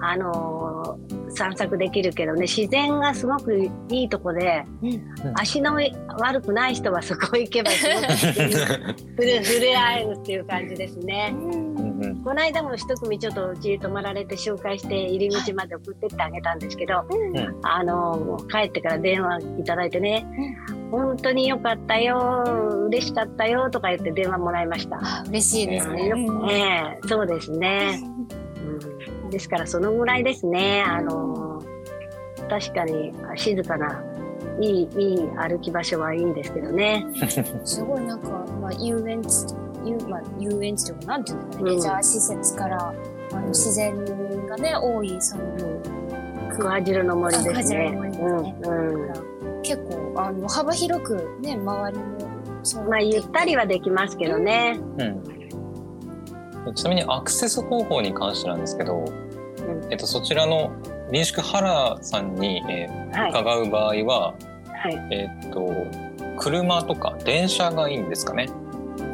[0.00, 0.98] あの
[1.30, 3.56] 散策できるけどね自然がすごく
[3.88, 5.02] いいとこで、うん、
[5.34, 5.76] 足の
[6.18, 9.22] 悪くない人はそこ行けばすごく触
[9.60, 11.34] れ合えるっていう感じですね。
[12.24, 20.26] この間も一組ちょっとうち泊まられて紹介して入り口まで送ってってあげたんですけど、うん、あの帰ってから電話いただいてね、
[20.68, 25.24] うん、本当によかったよ嬉しかったよとか言って電話もらいました。
[25.26, 26.12] 嬉しいですね。
[26.12, 27.98] ねそうですね。
[29.30, 30.84] ですからそのぐらいですね。
[30.86, 31.62] あの
[32.50, 34.04] 確かに静かな
[34.60, 37.06] いいいい歩き場所はいいですけどね。
[37.64, 38.28] すごいなんか
[38.60, 39.46] まあ遊園地
[39.86, 42.94] 遊まあ遊園地とかなんていうのかね、レジャー施設から
[43.32, 43.96] あの自然
[44.46, 45.42] がね多いその
[46.54, 47.96] クワジルの森ですね。
[49.62, 54.78] 結構あの幅広くね周りもまあゆったりはできますけどね。
[54.98, 56.74] うん。
[56.74, 60.70] ちなみにアクセス方法に関してなんですけど、うん、えっと、そちらの
[61.10, 64.34] 民宿原さんに、えー、伺う場合は、
[64.68, 65.74] はい、えっと
[66.38, 68.48] 車とか電車がいいんですかね？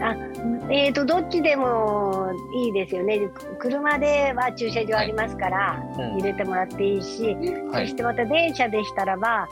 [0.02, 0.14] あ
[0.70, 3.18] えーと、どっちでもいいですよね。
[3.58, 6.02] 車では駐車場ありますから、はい。
[6.02, 7.34] うん、入れてもらっていいし、
[7.72, 9.48] はい、そしてまた電車でしたらば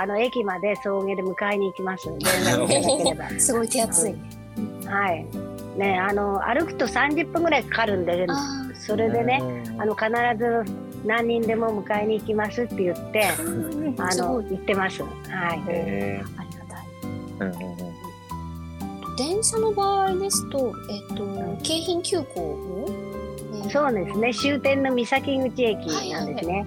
[0.00, 2.08] あの駅まで送迎で迎えに行きます
[3.38, 5.26] すごい手厚い、うん、 はい。
[5.76, 8.26] ね、あの歩くと30分ぐらいかかるんで
[8.78, 9.42] それでね
[9.78, 10.64] あの必ず
[11.04, 13.24] 何人でも迎えに行きますって言って
[14.00, 15.02] あの行ってます。
[15.02, 15.10] はい。
[15.28, 16.64] ありが
[17.38, 17.66] たい。
[19.16, 21.24] 電車の場合ですと、えっ、と
[21.62, 22.88] 京浜急行も、
[23.70, 24.34] そうですね。
[24.34, 26.66] 終点の三崎口駅なんですね。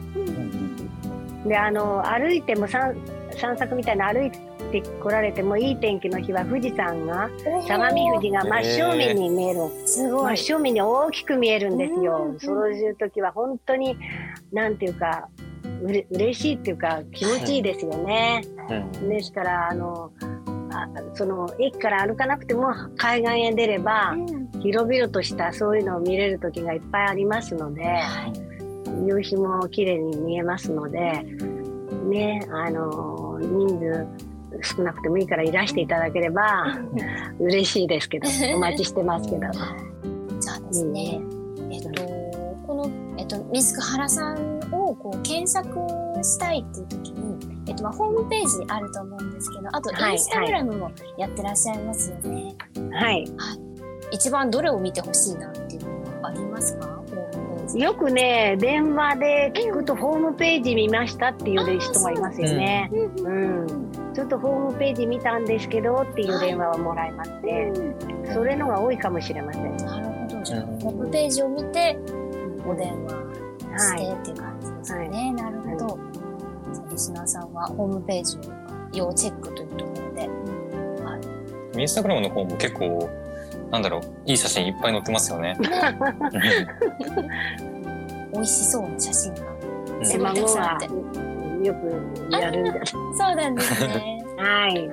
[1.46, 2.96] で、あの歩いても散
[3.40, 7.30] 散策みたいな歩いて来られてもいい天気の日は富士山が
[7.68, 12.36] 相模富士が真正面に見える、真正面に大きく見えるんですよ。
[12.38, 13.98] そういう時は本当に
[14.52, 15.30] なんていうか
[15.84, 18.44] うれ嬉しいっていうか気持ちいいですよね。
[19.08, 20.12] ですからあの
[20.72, 24.16] あその駅から歩かなくても海岸へ出れば、
[24.62, 27.84] 広々としたそういうのを見れる時がいっぱいありますので、
[29.08, 31.24] 夕日も綺麗に見えますので
[32.10, 34.08] ねあの人数
[34.76, 36.80] 少なくてもいいからいらしていただければ
[37.40, 39.42] 嬉しいですけど お待ちしてますけど。
[39.42, 41.20] じゃあですね、
[41.72, 41.90] えっと
[42.66, 45.68] このえっと水ク原さんをこう検索
[46.24, 52.56] したいっていう時に、えっとまあホームページあると思うんですけど、あとインスタグラムもやってらっしゃいますよね。
[52.92, 53.12] はい。
[53.12, 53.26] はい、
[54.12, 57.02] 一番どれを見てほしいなっていうのはありますか？
[57.76, 62.90] よくね電話で聞くとホームページ見ましたっていう人がいますよね。
[62.92, 63.68] うん、
[64.14, 67.72] ちょっとホームページ見たんですけどっていう電話はもらいまして、
[68.34, 69.78] それのが多いかもしれません。
[69.78, 70.44] なるほど。
[70.44, 71.98] じゃあ、ホームページを見て、
[72.66, 73.10] お電話
[73.78, 75.08] してっていう感じですね。
[75.08, 76.00] はい、なるほど。
[76.90, 78.38] リスナーさんはホームページ
[79.02, 80.28] を要チェックというところで。
[81.04, 81.20] は
[81.76, 81.82] い。
[81.82, 83.10] インスタグラムの方も結構、
[83.72, 85.56] なんだろう、いい写真いっぱい載ってますよね。
[88.34, 89.42] 美味しそうな写真が。
[90.12, 90.78] 卵が
[91.64, 92.86] よくやるんで。
[92.86, 92.96] そ
[93.32, 94.24] うなんですね。
[94.38, 94.90] はい。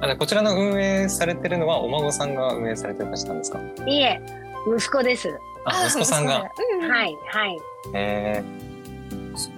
[0.00, 3.58] あこちらの運営されてるのはお孫さんが運営されてらっしゃるんですか？
[3.86, 4.20] いえ、
[4.76, 5.28] 息子です。
[5.64, 6.34] あ、息子さんが。
[6.34, 6.40] は
[7.04, 7.58] いはい。
[7.94, 8.44] ええ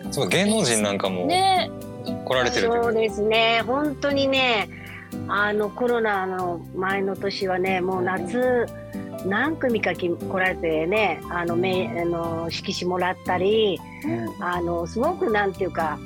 [0.06, 0.12] ー。
[0.12, 1.28] そう芸能人なんかも
[2.24, 3.62] 来られてるそうですね。
[3.66, 4.68] 本当にね、
[5.28, 8.66] あのコロナの前の年はね、もう夏。
[9.26, 15.98] 何組か来られてねあのめあの色紙もらったり、うん、あのすごくなんていうか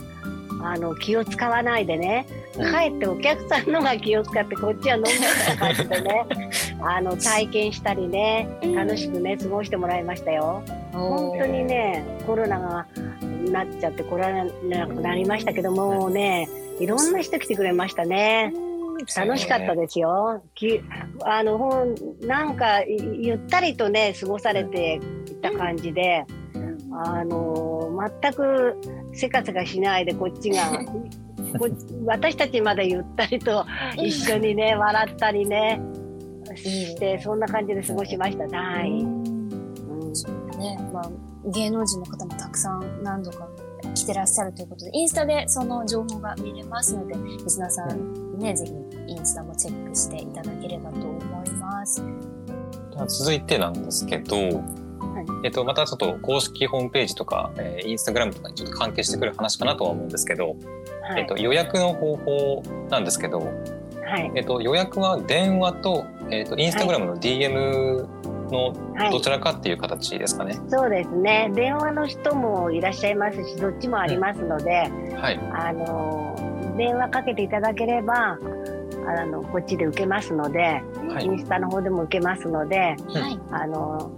[0.63, 5.11] あの気を使わないでね、かえってお客さんのが気を使ってこっちは飲んで
[5.47, 6.27] た感じでね
[6.81, 10.63] あの体験したりね楽しくね過ごしてもらいましたよ。
[10.93, 12.87] 本当にねコロナが
[13.51, 16.49] なっちゃって来られなくなりましたけどもね
[16.81, 18.55] いろんな人来てくれましたね。
[19.17, 20.43] 楽しかったですよ。
[20.55, 20.81] き
[21.25, 21.95] あのほん
[22.27, 26.25] なんかゆったりとね過ごされていた感じで、
[26.93, 27.91] あの
[28.23, 28.77] 全く
[29.13, 30.79] せかせかしないでこっちが
[31.59, 31.69] こ
[32.05, 33.65] 私たちまでゆったりと
[33.97, 35.81] 一緒にね笑ったりね
[36.55, 38.45] してそんな感じで過ごしました。
[38.45, 38.91] はい。
[38.91, 40.13] うん、
[40.59, 41.11] ね、まあ
[41.47, 43.49] 芸能人の方もたくさん何度か
[43.95, 48.73] 来てらっしゃるということで、インスタでその情報が見れますので、リスナーさんね、ぜひ
[49.13, 52.03] インスタもチェックしていただければと思います。
[53.09, 54.47] 続いてなんですけど、はい、
[55.45, 60.57] えっと、またちょっと公式ホームページとか、えー、インスタグラムとかにちょっと関係してくる話かなとは思うんですけど、
[61.03, 68.07] はいえっと、予約の方法なんですけど、はいえっと、予約は電話と、えっと、インスタグラムの DM
[68.51, 70.59] のはいどちらかっていう形ですかね。
[70.69, 75.41] そうですね電話の人もいらっしゃいますしどっちもありますので、はい。
[75.53, 78.39] あの電話かけていただければ
[79.07, 81.27] あのこっちで受けますので、はい。
[81.27, 83.41] インスタの方でも受けますのではい。
[83.51, 84.11] あの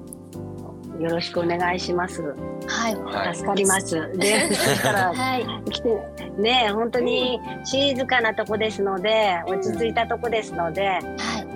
[1.01, 2.23] よろしくお願いします。
[2.23, 2.97] はい。
[2.97, 3.35] はい。
[3.35, 3.95] 助かります。
[4.17, 5.71] で、 そしたらはい。
[5.71, 6.03] 来て
[6.39, 11.03] ね本当に静かなとこですので落ち着いたとこですので、はい。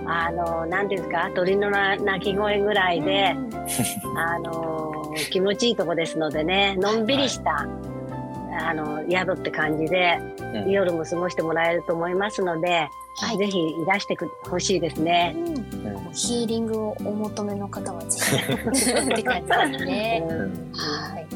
[0.06, 3.36] あのなんていうんですか鳥のな鳴き声ぐらいで、
[4.16, 7.66] あの気持ちいいとこですのでねのんびりした、
[8.66, 14.16] あの宿って感じで、うん夜も過ごしてもらえると思いますので、はいぜひいらして
[14.48, 15.34] ほしいですね。
[15.36, 18.36] うんうんヒーリングをお求めの方はぜひ
[19.12, 20.26] って感じですね。
[20.28, 21.26] うんはい。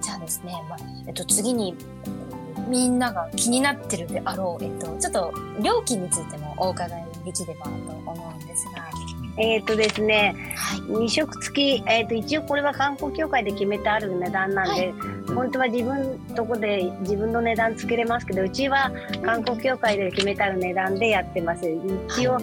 [0.00, 1.74] じゃあですね、まあ、えっと、次に、
[2.68, 8.99] みんなが気になってるであろう、えっと、ちょっと料金についてもお伺いできればと思うんですが。
[9.36, 10.80] えっ、とですねはい。
[10.80, 14.92] 2食付き、えー、と一応これは観光協会で決めてある値段なんで、
[15.34, 18.90] 本当は自分とこで自分の値段つけれますけどうちは
[19.22, 21.62] 観光協会で決めてある値段でやってます。
[22.08, 22.38] 一応、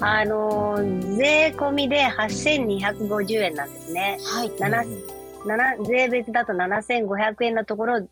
[0.00, 4.18] あのー税込みで8250円なんですね。
[4.24, 4.52] はい。
[4.58, 4.84] 七
[5.46, 8.08] 七税別だと7500円のところ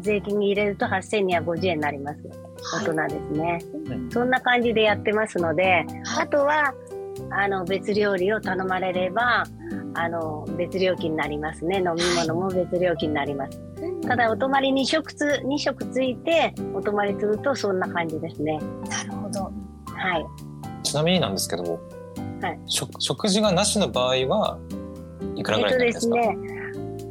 [0.00, 2.18] 税金に入れると8250円になります。
[2.72, 4.10] 大人ですね、うん。
[4.10, 6.24] そんな感じでやってますので、はい。
[6.24, 6.74] あとは
[7.30, 9.44] あの別料理を頼まれれば
[9.94, 11.78] あの別料金になりますね。
[11.78, 13.60] 飲み物も別料金になります、
[14.06, 18.58] ただお泊まり2食つ2食ついてお泊まりするとそんな感じですね。
[18.88, 19.52] なるほど。
[19.94, 20.26] はい。
[20.82, 21.62] ちなみになんですけど、
[22.40, 22.60] はい。
[22.66, 24.58] 食食事がなしの場合は
[25.36, 26.58] いくらぐらいですか、えっとですね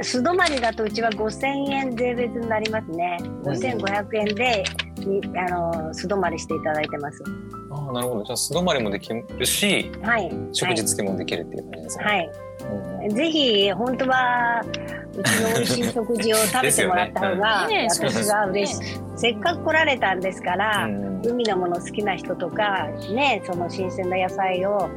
[0.02, 3.18] 素泊まりだとうちは5000円税別になりますね。
[3.44, 4.64] 5500円で
[5.00, 7.24] にあの素泊まりしていただいてます
[7.78, 8.24] ああなるほど。
[8.24, 10.32] じゃあ素泊まりもできるしはい。
[10.52, 12.04] 食事付きもできるっていう感じですね。
[12.04, 12.30] はい。
[12.70, 13.16] うんうん。
[13.16, 14.64] ぜひ本当は
[15.18, 17.88] うちの美味しい食事を食べてもらった方が、ね。
[17.90, 24.88] 私は嬉しい、せっかく来られたんですから、うん海のもの好きな人とかねその新鮮な野菜を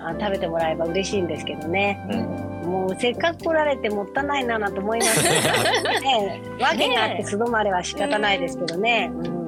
[0.00, 2.04] あ食べてもらえば嬉しいんですけどね。
[2.10, 2.50] うん。
[2.70, 6.40] もうせっかく来られてもったいないななと思いますね。
[6.60, 9.39] わけがあって素泊まれは仕方ないですけどね、うん、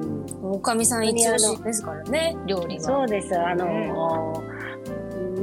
[0.53, 2.81] おかみさん一押しですからね、料理は。
[2.83, 4.43] そうですあの、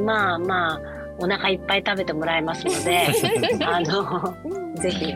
[0.04, 0.80] まあまあ
[1.18, 3.08] お腹いっぱい食べてもらえますので
[3.66, 4.34] あの
[4.76, 5.12] ぜひ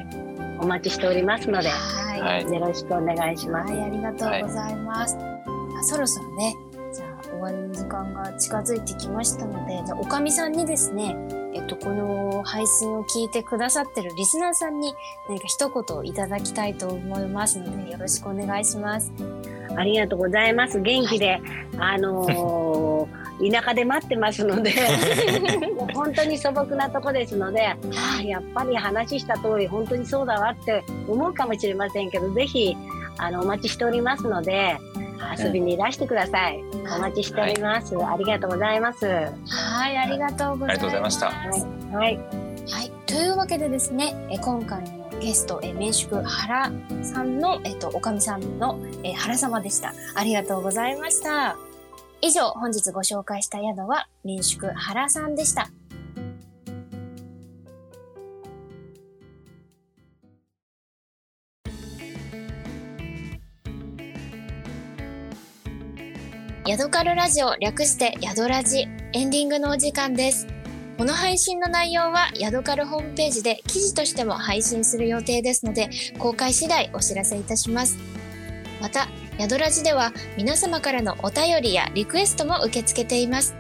[0.61, 2.21] お待ちしておりますので、はい。
[2.21, 3.73] はいよろしくお願いします。
[3.73, 5.17] はい、ありがとうございます。
[5.17, 6.55] あそろそろね、
[6.93, 11.17] じゃあ終わりの時間が近づいてきましたので、じゃあおかみさんにですね、
[11.53, 14.93] えっと、この配信を聞いてくださってるリスナーさんに
[15.29, 19.13] 何か一言いただきたいと思いますので、よろしくお願いします。
[19.77, 20.81] ありがとうございます。
[20.81, 21.41] 元気で、
[21.79, 24.73] あのー田舎で待ってますので、
[25.77, 27.77] もう本当に素朴なとこですので、あ
[28.21, 32.77] あやっぱり話した通り本当にそうだわって思うかもしれませんけど、ぜひ
[33.19, 34.77] あのお待ちしておりますので、
[35.37, 36.63] 遊びにいらしてください。
[36.97, 37.97] お待ちしております。
[37.97, 39.07] ありがとうございます。
[39.07, 41.31] ははい、ありがとうございましたい、
[41.93, 42.17] はい、
[42.71, 46.71] はい、というわけでですね、え今回のゲスト、え民宿原
[47.03, 49.95] さんの、えっと、おかみさんの、え原様でした。
[50.15, 51.57] ありがとうございました。
[52.21, 55.71] 以上、本日ご紹介した宿は民宿原さんでした。
[66.67, 70.54] ヤドカルラジオ略してヤドラジエンディングのお時間です。
[70.97, 77.99] この配信の内容はヤドカルホームページで記事としても配信する予定ですので公開次第お知らせいたします。
[78.81, 83.57] また、ヤドラジでは皆様からのお便りやリクエストも受け付けています。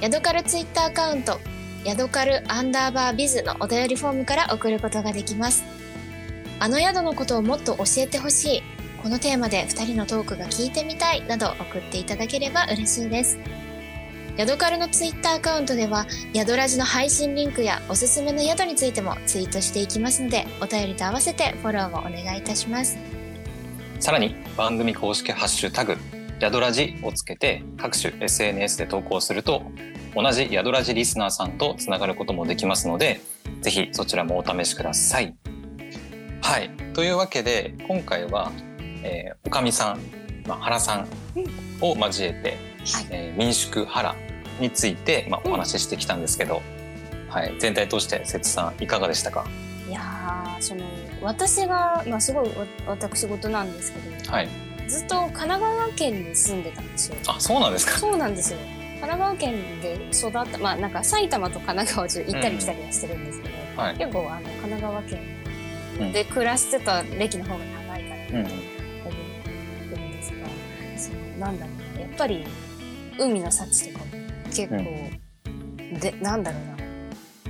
[0.00, 1.38] ヤドカルツイッターアカウント、
[1.84, 5.62] ヤドカルアンダーバービズのお便りフォームから送ることができます。
[6.58, 8.62] あの宿のことをもっと教えてほしい。
[9.00, 13.38] このテーマで2人のトークが聞いてみたいなど送っていただければ嬉しいです。
[14.36, 22.98] ヤドカルのツイッターアカウントでは、ヤドラジの配信リンクやおすすめの宿についてもツイートしていきますので、お便りと合わせてフォローもお願いいたします。
[24.00, 25.96] さらに番組公式ハッシュタグ
[26.40, 29.62] 「ヤドラジ」をつけて各種 SNS で投稿すると
[30.16, 33.20] 同じヤドラジリスナーさんとつながることもできますので
[33.62, 35.32] ぜひそちらもお試しください。
[36.42, 38.50] はいというわけで今回は、
[39.04, 40.00] えーおかみさん、
[40.48, 41.06] まあ、原さん
[41.80, 42.73] を交えて、
[43.10, 44.14] えー民宿原
[44.60, 46.62] について、まあ、お話ししてきたんですけど、
[47.28, 49.46] はい、全体通して節さんいかがでしたか？
[49.88, 50.84] いやーその
[51.20, 54.48] 私が、まあ、すごいわ私事なんですけど、はい。
[54.86, 57.16] ずっと神奈川県に住んでたんですよ。
[57.26, 57.98] あ、そうなんですか？
[57.98, 58.58] そうなんですよ。
[59.00, 63.96] 神奈川県で育った、まあなんか埼玉と神奈川をちょっと行ったり来たりはしてるんですけど、はい。
[63.96, 65.20] 結構あの神奈川県
[66.00, 68.44] うんで暮らしてた歴の方が長いからうんうん。
[68.44, 68.50] 思っ
[69.90, 70.46] てるんですが、
[70.96, 72.46] そのなんだろうな、やっぱり
[73.18, 74.10] 海の幸とかも
[74.46, 74.78] 結構、
[76.00, 76.76] で、なんだろうな、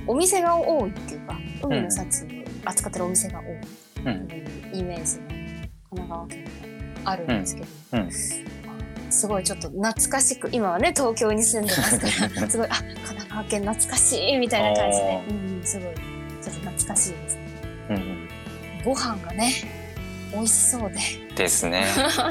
[0.07, 2.27] お店が多いっていうか、海の幸を
[2.65, 3.47] 扱ってるお店が多い
[4.05, 5.23] うんっていうイメージが
[5.89, 6.49] 神奈川県に
[7.05, 7.99] あるんですけど、うん。
[8.01, 8.11] うん。
[9.11, 15.11] すごいちょっと懐かしく、今はね、東京に住んでますから、 すごい、あ、神奈川県懐かしいみたいな感じで。
[15.11, 17.41] あ、うん、すごい、ちょっと懐かしいですね。
[17.89, 18.27] うんうん。
[18.83, 19.51] ご飯がね、
[20.31, 20.99] 美味しそうで。
[21.35, 21.85] ですね。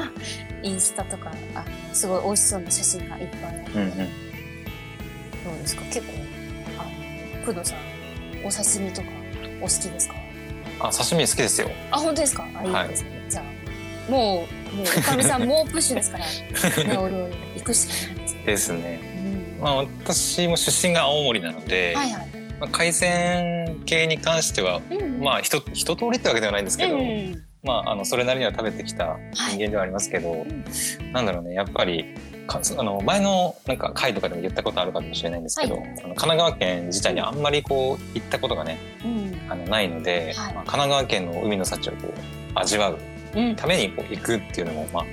[0.65, 3.87] インスタとかあのすごい美味しそうな写真がいっぱいある、うんうん。
[3.87, 4.01] ど
[5.53, 5.83] うですか？
[5.83, 6.13] 結構
[6.79, 6.83] あ
[7.39, 7.79] の工藤さん
[8.45, 9.07] お刺身とか
[9.61, 10.15] お好きですか？
[10.79, 11.69] あ、刺身好きですよ。
[11.91, 12.47] あ本当ですか？
[12.55, 18.99] あいはいいですね、じゃあもうもうおかみさん 猛プッシュですから、ね、お料理行くしかないですね、ですね。
[19.57, 19.61] うん。
[19.61, 22.27] まあ、私も出身が青森なので、はいはい、
[22.59, 30.63] まあ、海鮮系に関しては、うんまあ、一一通りってわけではないんですけど、うんまあ、あのそれなりには食べてきた人間ではありますけど、ん。
[31.11, 32.05] なんだろうねやっぱり
[32.45, 35.83] かあの前のなんか回とかでも言ったことあるかもしれないんですけど、はい。
[35.83, 39.51] あの神奈川県自体にあんまりこう行ったことがねうん。
[39.51, 40.53] あのないので、はい。
[40.53, 42.11] まあ、神奈川県の海の幸をこう
[42.53, 42.99] 味わう
[43.35, 43.55] うん。
[43.55, 45.05] ためにこう行くっていうのもまあ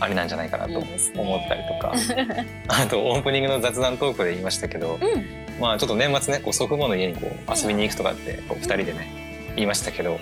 [0.00, 1.92] ありなんじゃないかなと思ったりとか、
[2.68, 5.60] あとオープニングの雑談トークで言いましたけど、うん。
[5.60, 9.12] まあちょっと年末ねこう祖父母の家にこう遊びに行くとかってこう二人でね
[9.56, 10.18] 言いましたけど、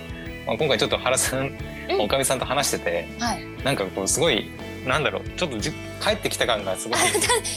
[0.49, 1.55] まあ、今回ちょっと原さん
[1.91, 2.01] うん。
[2.01, 3.45] おかみさんと話しててはい。
[3.63, 4.51] なんかこうすごい
[4.87, 6.99] なんだろうちょっとじ帰ってきた感がすごい。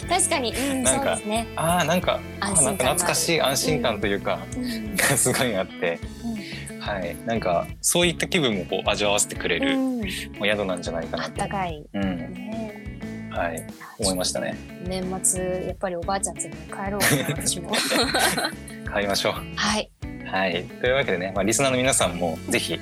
[0.09, 4.95] 確かに、うん、なんかね、ああなんかあなんか懐かしい安心感というか、うん。
[4.97, 5.99] が すごいあって、
[6.79, 7.15] はい。
[7.25, 11.85] なんかそういった気分もこう味わわせてくれる、うん、宿なんじゃないかあなと、ったかい。
[11.93, 12.01] うん。
[12.33, 13.29] ね。
[13.31, 13.65] はい、
[13.99, 14.57] 思いましたね。
[14.85, 16.99] 年末やっぱりおばあちゃん家に帰ろう
[18.93, 19.33] 帰りましょう。
[19.55, 19.89] はい
[20.31, 20.63] はい。
[20.63, 22.79] というわけでね、まあ、リスナーの皆さんもぜひ、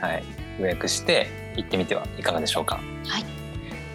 [0.00, 0.24] はい、
[0.60, 2.80] 予約して行ってみてはいかがでしょうか。
[3.06, 3.24] はい、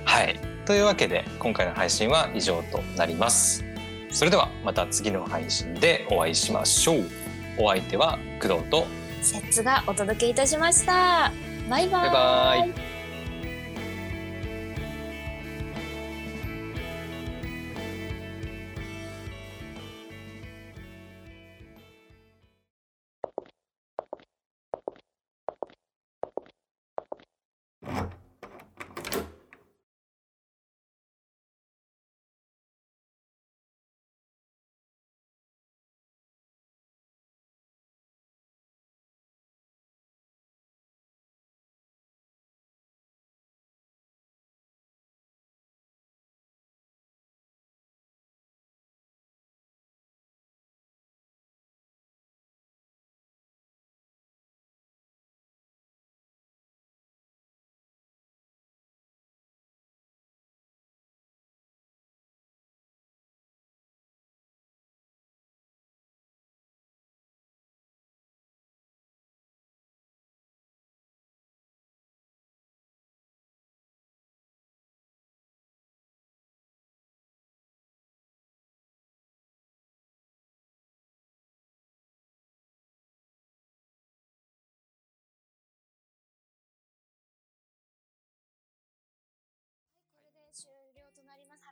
[0.04, 3.64] はい、というわけで今回の配信は以上となります。
[4.12, 7.06] それではまた次の配信でお会いしましょう。
[7.60, 8.88] お相手は工藤と
[9.22, 11.32] セッツがお届けいたしました。
[11.70, 12.72] バイババイバイ。
[12.72, 12.80] こ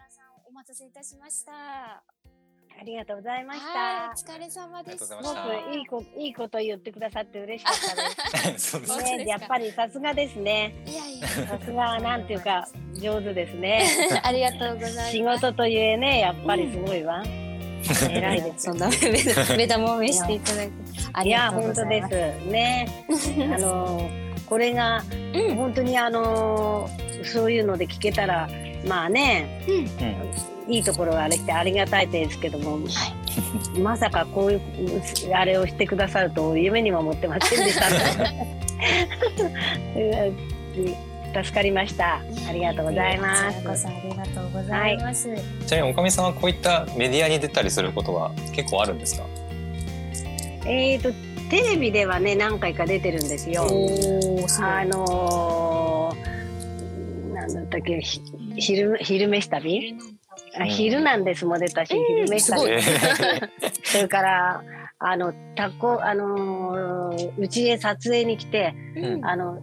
[0.04, 4.32] 原さんお待たせいたしましたありがとうございましはいた。
[4.34, 9.16] お疲れ様でしたありがとうございましたすごくいいこいいこと言ってくださって嬉しかったです 本当ですかす。
[9.16, 10.76] ね、やっぱりさすがですね。
[10.86, 13.86] いやいやさすがなんていうか上手です ね。
[14.24, 17.24] ありがとうございます仕事というえね、やっぱりすごいわ。
[18.10, 18.66] 偉いです。
[18.66, 18.90] そんな
[19.58, 20.74] 目玉を見していただいて
[21.14, 23.56] あいやりがとうご本当でざいますすね。
[23.56, 24.10] あの
[24.50, 25.02] これが
[25.34, 26.90] うん本当にあの
[27.24, 28.50] そういうので聞けたら
[28.88, 32.80] まあねうんいいところがあれしてありがたいですけども、
[33.82, 34.62] まさかこういう
[35.36, 37.88] あれをしてくださると夢にも思ってませんでした
[39.96, 40.96] うん
[41.34, 42.22] 助かりました。
[42.48, 43.82] ありがとうございまこちらこす。
[43.82, 45.30] そありがとうございます、
[45.66, 49.26] ちなみにおかみさんはこういったメディアに出たりすることは結構あるんですか
[50.66, 51.12] えっ、と
[51.50, 53.64] テレビではね何回か出てるんですよ。
[53.64, 53.66] あ
[54.86, 55.83] のー、
[57.48, 58.22] なんだったっけひ
[58.58, 59.96] 昼昼飯旅？
[60.58, 60.70] あうん。
[60.70, 62.06] 昼なんですも出たし、うん。
[62.06, 62.72] 昼飯旅。
[62.72, 63.50] えー
[63.84, 64.64] それから
[65.00, 69.26] あのタコあのーうちへ撮影に来てうん。
[69.26, 69.60] あの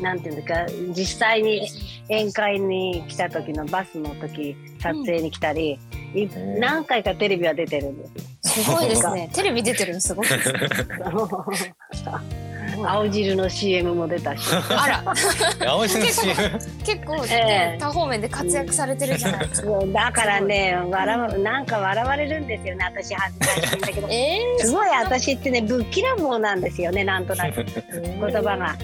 [0.00, 1.68] なんていうんですか実際に
[2.10, 5.78] 宴会に来た時のバスの時撮影に来たり、
[6.14, 6.58] いん。
[6.58, 8.58] 何回かテレビは出てるんです。
[8.60, 8.64] よ。
[8.64, 9.30] すごいですね。
[9.32, 10.58] テレビ出てるのすごいですね。
[12.82, 14.48] 青汁の CM も出たし。
[14.70, 15.14] あら、
[15.70, 16.36] 青汁の CM
[16.84, 17.78] 結構、ええ。
[17.78, 19.68] 多方面で活躍されてるじゃないですか。
[19.86, 24.08] だからね笑うなんか笑われるんですよね私恥ずかしいんだけど。
[24.12, 27.64] えすごい私ってねぶっきらぼうなんですよねなんとなく。
[27.64, 28.74] 言葉が。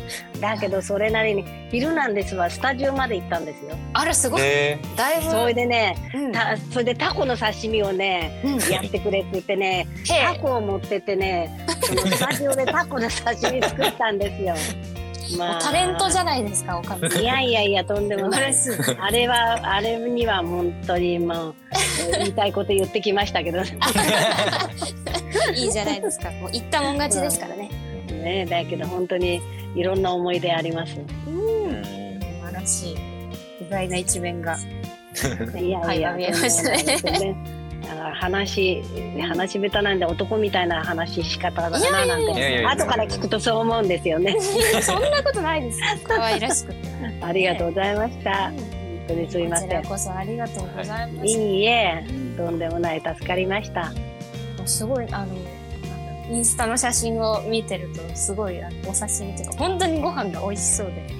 [0.40, 3.76] だけどそれなりに「昼なんです」はスタジオまで行ったんですよ。
[3.92, 4.40] あら、すごい。
[4.42, 5.30] えだいぶ。
[5.30, 14.54] それでねうんたそれでタコの刺身をねうんやってくれって言ってねへタコを持ってってねそのスタジオでタコの刺身作ったんですよ。
[15.38, 17.22] まタレントじゃないですか、おかみさん。
[17.22, 18.54] いやいやいやとんでもない。
[18.98, 21.54] あれはあれには本当にもう
[22.18, 23.60] 言いたいこと言ってきましたけど
[25.54, 26.30] いいじゃないですか。
[26.32, 27.70] もう言ったもん勝ちですからね。
[28.20, 29.40] ねだけど本当に
[29.74, 30.96] いろんな思い出あります。
[30.98, 31.82] うん。
[31.84, 32.96] 素晴らしい。
[33.64, 34.56] 意外な一面が。
[35.58, 37.60] いやいや、はい見えましたね
[38.14, 38.82] 話
[39.20, 44.36] 話下手なんで男みたいな話し方だななんてや後から聞くとそう思うんですよね。
[44.82, 45.80] そんなことないです。
[46.06, 46.88] 可愛らしくて。
[47.22, 48.50] ありがとうございました。
[48.50, 48.58] 本
[49.08, 49.90] 当にすいまこちらせん。
[49.90, 51.26] こそありがとうございます。
[51.26, 52.04] いいえ、
[52.36, 53.92] とんでもない助かりました。
[54.66, 55.34] すごいあの
[56.30, 61.14] インスタの写真を見てるとすごいあのお刺身というか本当にご飯が美味しそうで、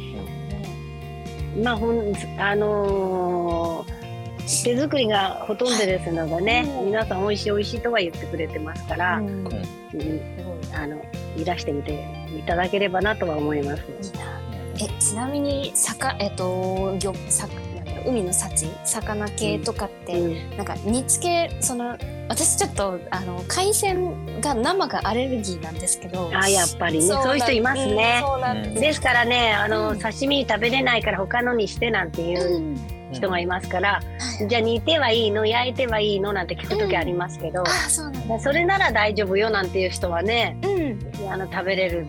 [1.63, 4.01] まあほんあのー
[4.65, 9.45] 手作りがほとんどですのでね、うん皆さん美味しい美味しいとは言ってくれてますから、うん。
[10.75, 11.01] あの
[11.37, 13.83] いらしてみていただければなとは思います。
[14.77, 17.49] えちなみに魚えっと魚さ
[18.07, 20.57] 海の幸魚系とかって、うん。
[20.57, 21.97] なんか煮付けその
[22.29, 28.23] 私ちょっとあの海鮮が生がアレルギーなんですけどあやっぱりねそういう人いますね。
[28.25, 28.81] うんです。
[28.81, 29.99] ですからねあの、うん。
[29.99, 33.01] 刺身食べれないから他のにしてなんていううん。
[33.13, 34.01] 人がいますから、
[34.49, 41.29] じゃあ煮てはいいの焼いてはいいのなんて聞く時ありますけど、あそうなんだそれなら大丈夫よなんていう人はねうん。
[41.29, 42.07] あの食べれる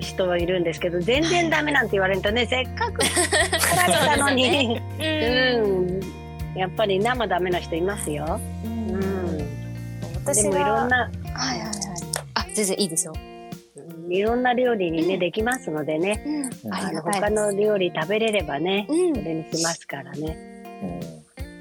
[0.00, 3.02] 人はいるんですけど全然ダメなんて言われるとねせっかく
[3.78, 5.96] 作られたのにうう
[6.54, 6.58] ん。
[6.58, 8.40] やっぱり生ダメな人いますよ。
[8.64, 8.90] ん。
[8.90, 9.38] うん、
[10.24, 10.98] 私でもいろんな。
[10.98, 11.72] はいはいはい。
[12.34, 13.12] あ全然いいですよ、
[14.08, 16.50] いろんな料理にね、できますのでね。
[16.64, 19.14] うん、ああの他の料理食べれればねうん。
[19.14, 20.36] それにしますからね。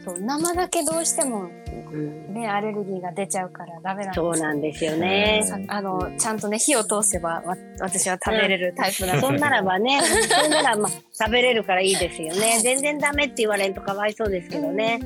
[0.03, 5.41] そう生だけどうしてもうんねアレルギーが出ちゃうからダメなんですそうなんですよね。
[5.45, 12.59] さあのちゃんとね火を通せばわ私は食べれるタイプなので、そんならばね、そんならまあ食べれるからいいですよね。
[12.61, 14.99] 全然ダメって言われるとかわいそうですけどね。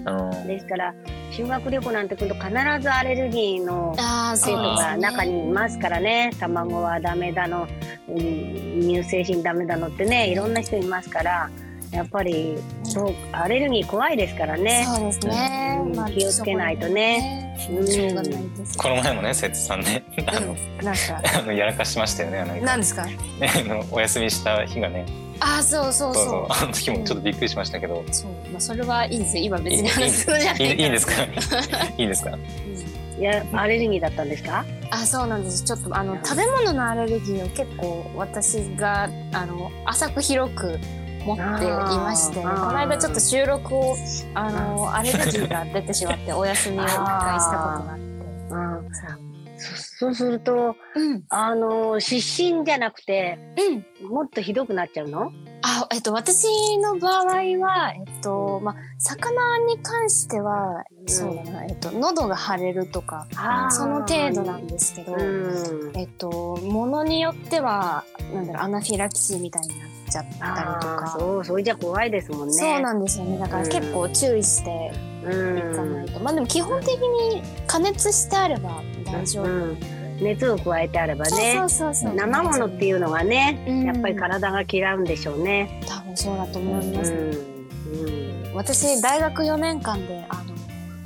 [0.47, 0.93] ですから
[1.31, 2.49] 修学旅行なんて来ると必
[2.81, 6.31] ずアレルギーのああ生徒が中にいますからね。
[6.39, 7.67] 卵はダメだの、
[8.09, 11.49] うん乳製品ダメだのってね、いろんな人いますから。
[11.91, 14.85] やっぱりそうアレルギー怖いですからね。
[14.87, 16.05] そうですね、うん。
[16.15, 17.55] 気をつけないとね。
[17.69, 21.21] うがないですこの前もね節さんねあのうんなんか。
[21.37, 23.05] あのやらかしましたよねなんかなんですか？
[23.05, 25.05] ねあのお休みした日がね。
[25.43, 26.47] ああそうそうそう。
[26.49, 28.03] あの時もちょっとびっくりしましたけど。
[28.11, 28.31] そう。
[28.51, 29.43] まあそれはいいですよ。
[29.43, 31.13] 今別に話すのじゃないいいいいんですか？
[31.97, 32.31] いいんですか？
[33.19, 34.65] いやアレルギーだったんですか？
[34.89, 35.63] あそうなんです。
[35.63, 40.79] ちょっとあの食べ物のアレルギーを結構私があの浅く広く
[41.25, 43.95] 持っていましてこの間ちょっと収録を
[44.33, 48.11] あのアレルギーが出てしまってお休みを一回したことがあって。
[49.63, 51.23] そうするとうん。
[51.29, 53.37] あの失神じゃなくて
[54.01, 54.09] うん。
[54.09, 55.31] もっとひどくなっちゃうの？
[55.63, 63.27] あえっと私の場合はえっとまあ魚に関してはそうだなえっと喉が腫れるとか
[63.69, 65.91] その程度なんですけど、うん。
[65.95, 68.03] えっとものによっては
[68.33, 71.15] なんだろうアナフィラキシーみたいになっちゃったりとか。
[71.19, 72.53] そうそれじゃ怖いですもんね。
[72.53, 73.37] そうなんですよね。
[73.37, 74.91] だから結構注意して
[75.23, 75.57] うん。
[75.57, 81.59] いかないと、まあでも基本的に加熱してあれば大丈夫、うん熱を加えてあればね
[82.15, 83.83] 生ものっていうのはね、うん。
[83.83, 85.81] やっぱり体が嫌うんでしょうね。
[85.87, 87.15] 多分そうだと思いうんます、う
[87.47, 87.51] ん
[88.53, 90.53] 私大学4年間であの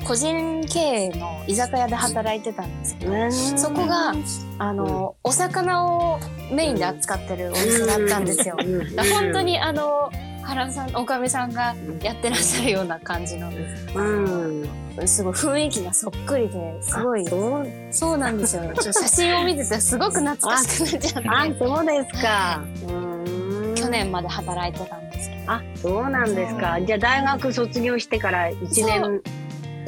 [0.05, 4.13] 個人経営の居酒屋で働いてたんですけど、うんそこが
[4.59, 6.20] あの、お魚を
[6.51, 8.55] メインで扱ってるお店だったんですよ。
[8.57, 10.11] 本当にあの
[10.46, 13.50] 原さんおかみさんがやってらっしゃるような感じの
[13.96, 17.26] うん、すごい雰囲気がそっくりですごい。
[17.26, 17.68] あそう。
[17.91, 18.64] そうなんですよ。
[18.80, 21.58] 写真を見ててすごく懐かしくなっちゃあって。
[21.58, 22.62] そうですか。
[22.88, 23.76] うん。
[23.76, 25.52] 去年まで働いてたんですけど。
[25.52, 26.80] あそうなんですか。
[26.80, 29.22] じゃあ大学卒業してから一年。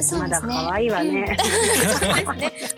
[0.00, 0.20] そう。
[0.20, 0.54] まだですね。
[0.54, 1.36] 可愛いわね。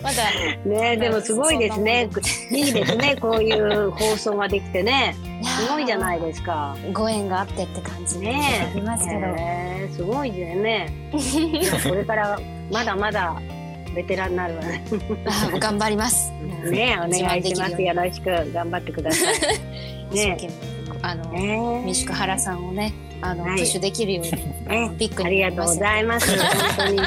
[0.01, 0.23] まだ。
[0.65, 2.09] ねでもすごいですね。
[2.51, 3.15] いいですね。
[3.19, 5.15] こういう放送ができてね。
[5.43, 6.75] すごいじゃないいですか。
[6.93, 10.93] ご縁があってって感じねありますけど、えーすごいですね。
[11.89, 12.39] これから
[12.71, 13.41] まだまだ
[13.95, 14.83] ベテランになるわね。
[15.25, 16.31] あ頑張ります。
[16.69, 17.81] ねお願いします。
[17.81, 19.35] よろしく頑張ってください。
[20.15, 20.37] ね
[21.01, 24.31] あの、ね民宿原さんをねあの、はいプッシュできるように
[24.67, 26.37] ねビッグあになりがとうございます。
[26.37, 26.99] 本当に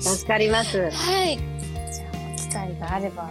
[0.00, 0.90] 助かります。
[0.90, 1.36] はい。
[1.36, 3.30] じゃあ機会があれば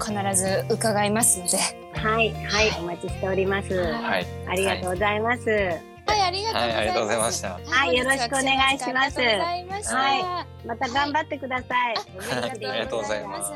[0.00, 1.58] 必ず伺いますので。
[1.92, 3.74] はいはいお待ちしております。
[3.74, 5.50] はいありがとうございます。
[5.50, 6.52] はいありが
[6.92, 10.88] とうございましたはいよろしくお願いしますありがとうございました。
[10.88, 11.94] 頑張ってください。
[11.96, 13.52] ありがとうございます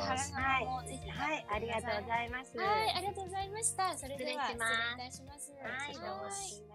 [1.14, 2.58] はい、ありがとうございます。
[2.58, 3.96] はい、ありがとうございました。
[3.96, 5.52] それでは失礼します失礼いたします。
[5.62, 6.04] はい、どう
[6.68, 6.73] も。